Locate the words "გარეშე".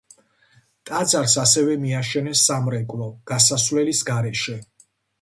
4.13-4.63